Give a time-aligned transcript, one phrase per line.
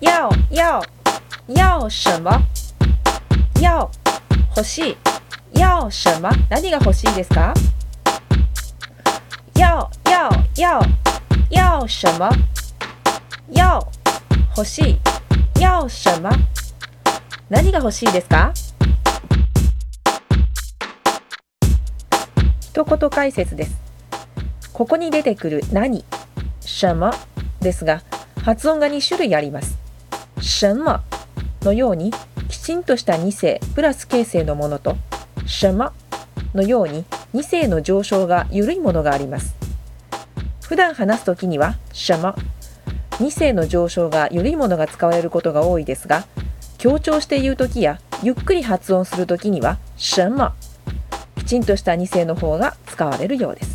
[0.00, 0.82] 要要
[1.48, 2.42] 要什么？
[3.62, 3.88] 要
[4.56, 4.96] 欲しい
[5.54, 7.54] 要什么何が欲しいですか
[9.54, 10.82] 要要要
[11.48, 12.28] 要什么
[13.52, 13.80] 要
[14.56, 16.30] 欲しい要什么
[17.48, 18.52] 何が欲しいですか
[22.60, 23.76] 一言解説です
[24.72, 26.04] ここに出てくる何
[26.60, 27.12] 什么
[27.60, 28.02] ですが
[28.42, 29.78] 発音が2種類あります。
[30.40, 31.02] 什么
[31.62, 32.12] のように
[32.48, 34.96] きちんとした2声プラス形成のものと
[35.46, 35.92] 什么
[36.54, 39.54] のように2声の上昇が緩いものがあります。
[40.62, 42.34] 普段話すときには什么
[43.18, 46.24] 2声の上昇が緩いものが使われることが多いですが
[46.78, 50.54] 強調して言うときやゆっくり発音するときには什么
[51.36, 53.71] きちんとした2声の方が使われるようです。